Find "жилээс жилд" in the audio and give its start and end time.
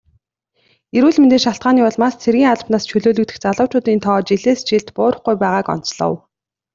4.27-4.87